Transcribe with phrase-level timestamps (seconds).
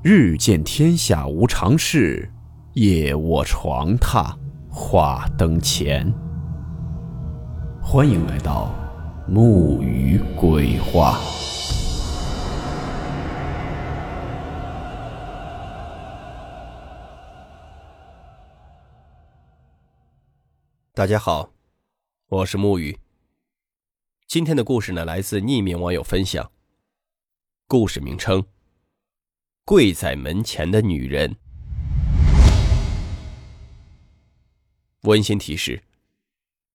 [0.00, 2.30] 日见天下无常事，
[2.74, 4.32] 夜卧床榻
[4.70, 6.08] 话灯前。
[7.82, 8.72] 欢迎来到
[9.26, 11.18] 木鱼鬼话。
[20.94, 21.50] 大家好，
[22.28, 22.96] 我是木鱼。
[24.28, 26.52] 今天的故事呢，来自匿名网友分享。
[27.66, 28.44] 故事名称。
[29.68, 31.36] 跪在门前的女人。
[35.02, 35.82] 温馨提示：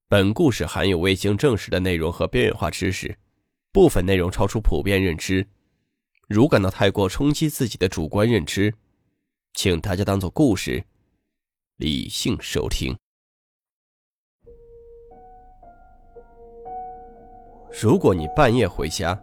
[0.08, 3.18] 本故事含有未经证实的内容和边缘化知识，
[3.72, 5.48] 部分内容超出普遍认知。
[6.28, 8.72] 如感到太过冲击自己的主观认知，
[9.56, 10.84] 请大家当做故事，
[11.78, 12.96] 理性收听。
[17.82, 19.20] 如果你半夜回家，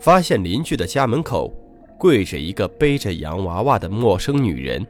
[0.00, 1.54] 发现邻居的家门口，
[1.98, 4.86] 跪着一个背着洋娃娃的陌生女人，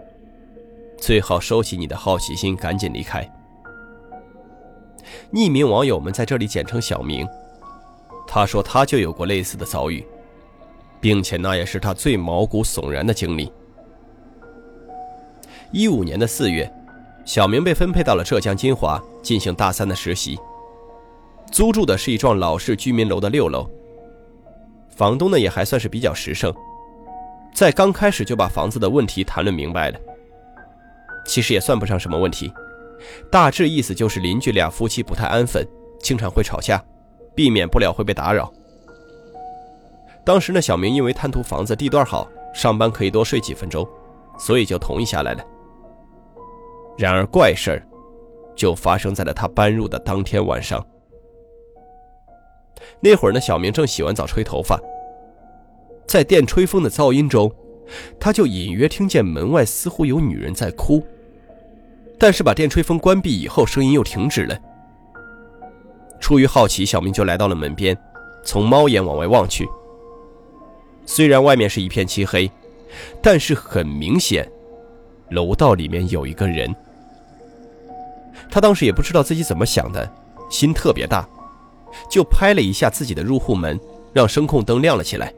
[0.98, 3.26] 最好收起你的好奇心，赶紧离开。
[5.32, 7.26] 匿名网友们在这里简称小明，
[8.26, 10.06] 他说他就有过类似的遭遇，
[11.00, 13.50] 并且那也是他最毛骨悚然的经历。
[15.72, 16.70] 一五年的四月，
[17.24, 20.38] 小明被分配到了浙江金华进行大三的实习，
[21.50, 23.66] 租住的是一幢老式居民楼的六楼，
[24.90, 26.54] 房东呢也还算是比较实诚。
[27.54, 29.98] 在刚开始就把房子的问题谈论明白了，
[31.26, 32.52] 其实也算不上什么问题，
[33.30, 35.66] 大致意思就是邻居俩夫妻不太安分，
[36.00, 36.82] 经常会吵架，
[37.34, 38.52] 避免不了会被打扰。
[40.24, 43.88] 当时呢，小明因为贪图房子地段好，上班可以多睡几分钟，
[44.38, 45.44] 所以就同意下来了。
[46.96, 47.82] 然而怪事儿，
[48.54, 50.84] 就发生在了他搬入的当天晚上。
[53.00, 54.78] 那会儿呢，小明正洗完澡吹头发。
[56.08, 57.52] 在电吹风的噪音中，
[58.18, 61.04] 他就隐约听见门外似乎有女人在哭。
[62.18, 64.58] 但是把电吹风关闭以后，声音又停止了。
[66.18, 67.96] 出于好奇，小明就来到了门边，
[68.42, 69.68] 从猫眼往外望去。
[71.04, 72.50] 虽然外面是一片漆黑，
[73.22, 74.50] 但是很明显，
[75.28, 76.74] 楼道里面有一个人。
[78.50, 80.10] 他当时也不知道自己怎么想的，
[80.50, 81.28] 心特别大，
[82.10, 83.78] 就拍了一下自己的入户门，
[84.14, 85.32] 让声控灯亮了起来。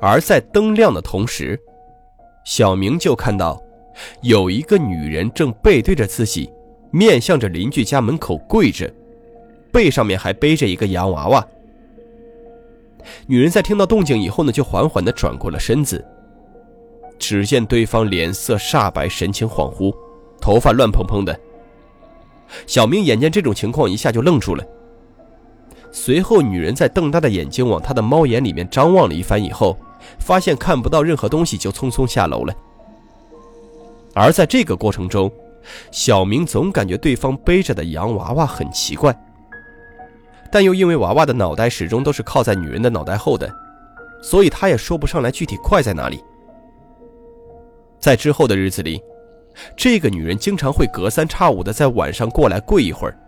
[0.00, 1.58] 而在灯亮的同时，
[2.44, 3.60] 小明就看到
[4.22, 6.50] 有一个女人正背对着自己，
[6.90, 8.92] 面向着邻居家门口跪着，
[9.72, 11.46] 背上面还背着一个洋娃娃。
[13.26, 16.04] 女人在听到动静以后呢，就缓缓地转过了身子。
[17.18, 19.94] 只见对方脸色煞白，神情恍惚，
[20.40, 21.38] 头发乱蓬蓬的。
[22.66, 24.62] 小明眼见这种情况，一下就愣住了。
[25.92, 29.76] 随后，女人在瞪大的眼睛往他的猫眼里面张望了一番以后，
[30.18, 32.54] 发现看不到任何东西，就匆匆下楼了。
[34.14, 35.30] 而在这个过程中，
[35.90, 39.14] 小明总感觉对方背着的洋娃娃很奇怪，
[40.50, 43.50] 但又因为娃娃的脑袋始终都是靠在女人的脑袋后的，
[44.22, 46.22] 所以他也说不上来具体怪在哪里。
[47.98, 49.00] 在之后的日子里，
[49.76, 53.18] 这个女人经常会隔三差五的在晚上过来跪一会儿。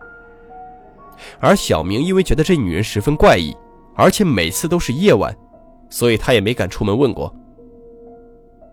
[1.40, 3.56] 而小明因为觉得这女人十分怪异，
[3.94, 5.36] 而且每次都是夜晚，
[5.90, 7.34] 所以他也没敢出门问过。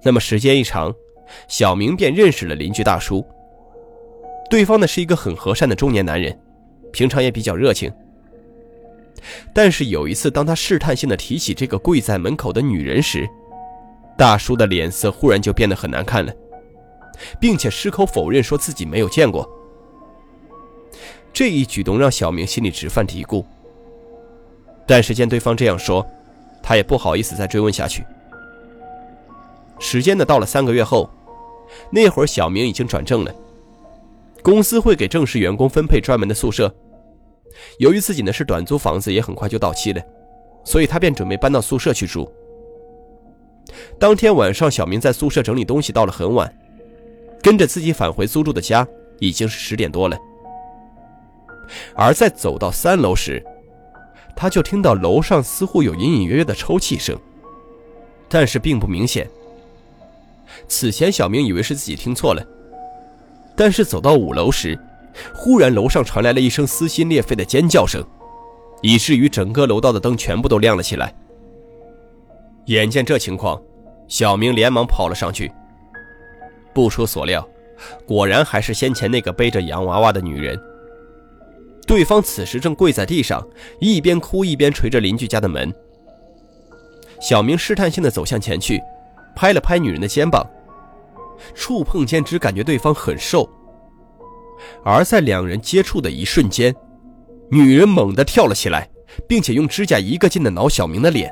[0.03, 0.93] 那么时间一长，
[1.47, 3.25] 小明便认识了邻居大叔。
[4.49, 6.39] 对方呢是一个很和善的中年男人，
[6.91, 7.91] 平常也比较热情。
[9.53, 13.27] 但是有一次，当他试探性的提起这个跪在门口的女人时，
[14.15, 16.31] 大叔的脸色忽然就变得很难看了，
[17.39, 19.49] 并且矢口否认说自己没有见过。
[21.35, 23.43] 这一举动让小明心里直犯嘀咕，
[24.87, 26.07] 但是见对方这样说，
[26.63, 28.05] 他也不好意思再追问下去。
[29.77, 31.09] 时间呢，到了三个月后，
[31.91, 33.35] 那会儿小明已经转正了，
[34.41, 36.73] 公司会给正式员工分配专门的宿舍。
[37.79, 40.01] 由于自己呢是短租房子，也很快就到期了，
[40.63, 42.31] 所以他便准备搬到宿舍去住。
[43.99, 46.49] 当天晚上，小明在宿舍整理东西，到了很晚，
[47.41, 48.87] 跟着自己返回租住的家，
[49.19, 50.17] 已经是十点多了。
[51.95, 53.43] 而在走到三楼时，
[54.35, 57.17] 他就听到楼上似乎有隐隐约约的抽泣声，
[58.27, 59.29] 但是并不明显。
[60.67, 62.45] 此前小明以为是自己听错了，
[63.55, 64.77] 但是走到五楼时，
[65.33, 68.03] 忽然楼上传来了一声撕心裂肺的尖叫声，
[68.81, 71.13] 以至于整个楼道的灯全部都亮了起来。
[72.65, 73.61] 眼见这情况，
[74.07, 75.51] 小明连忙跑了上去。
[76.73, 77.47] 不出所料，
[78.05, 80.59] 果然还是先前那个背着洋娃娃的女人。
[81.85, 83.45] 对方此时正跪在地上，
[83.79, 85.73] 一边哭一边捶着邻居家的门。
[87.21, 88.81] 小明试探性的走向前去，
[89.35, 90.45] 拍了拍女人的肩膀，
[91.53, 93.47] 触碰间只感觉对方很瘦。
[94.83, 96.75] 而在两人接触的一瞬间，
[97.49, 98.89] 女人猛地跳了起来，
[99.27, 101.31] 并且用指甲一个劲的挠小明的脸。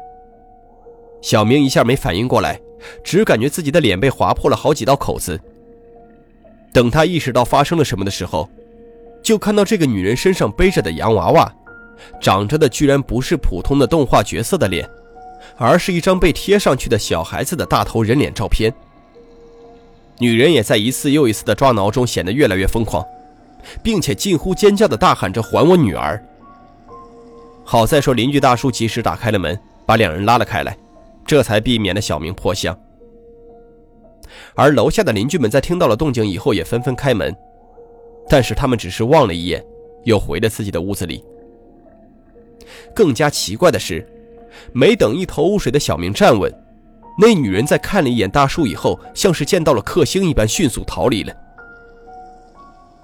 [1.21, 2.59] 小明一下没反应过来，
[3.03, 5.39] 只感觉自己的脸被划破了好几道口子。
[6.73, 8.49] 等他意识到发生了什么的时候，
[9.23, 11.51] 就看到这个女人身上背着的洋娃娃，
[12.19, 14.87] 长着的居然不是普通的动画角色的脸，
[15.55, 18.73] 而是一张被贴上去的小孩子的大头人脸照片。
[20.19, 23.03] 女人也在一次又一次的抓挠中显得越来越疯狂，
[23.81, 26.23] 并且近乎尖叫的大喊着“还我女儿”。
[27.65, 30.77] 好在说邻居大叔及时打开了门，把两人拉了开来，
[31.25, 32.77] 这才避免了小明破相。
[34.53, 37.35] 而楼下的邻居们在听到了动静以后，也纷纷开门，
[38.29, 39.63] 但是他们只是望了一眼，
[40.03, 41.23] 又回了自己的屋子里。
[42.95, 44.07] 更加奇怪的是，
[44.71, 46.53] 没等一头雾水的小明站稳。
[47.19, 51.33] 那女人在看了一眼大树以后，像是见到了克星一般，迅速逃离了。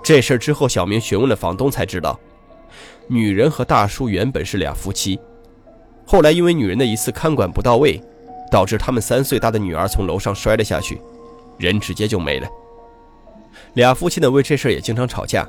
[0.03, 2.19] 这事之后，小明询问了房东，才知道，
[3.07, 5.19] 女人和大叔原本是俩夫妻，
[6.05, 8.01] 后来因为女人的一次看管不到位，
[8.49, 10.99] 导致他们三岁大的女儿从楼上摔了下去，
[11.59, 12.47] 人直接就没了。
[13.73, 15.47] 俩夫妻呢，为这事也经常吵架，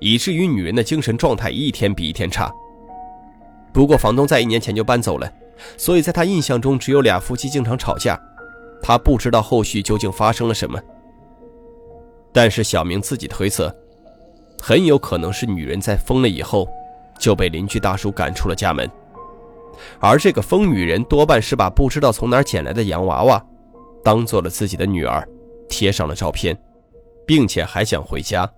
[0.00, 2.52] 以至于女人的精神状态一天比一天差。
[3.72, 5.30] 不过房东在一年前就搬走了。
[5.76, 8.18] 所以，在他印象中，只有俩夫妻经常吵架，
[8.82, 10.80] 他不知道后续究竟发生了什么。
[12.32, 13.72] 但是小明自己推测，
[14.60, 16.68] 很有可能是女人在疯了以后，
[17.16, 18.90] 就被邻居大叔赶出了家门，
[20.00, 23.44] 而这个疯女人多半是把不知道从哪儿捡来的洋娃娃，
[24.02, 25.24] 当做了自己的女儿，
[25.68, 26.58] 贴上了照片，
[27.26, 28.50] 并且还想回家，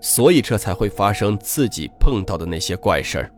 [0.00, 3.30] 所以这才会发生自己碰到的那些怪事儿。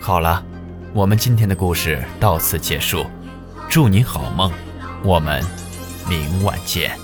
[0.00, 0.44] 好了，
[0.92, 3.04] 我们今天的故事到此结束，
[3.70, 4.52] 祝你好梦，
[5.02, 5.42] 我们
[6.08, 7.03] 明晚见。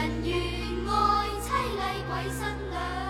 [0.00, 0.34] 人愿
[0.88, 3.09] 爱妻厉鬼新娘？